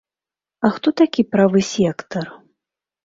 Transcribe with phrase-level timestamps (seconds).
[0.69, 2.25] А хто такі правы сектар?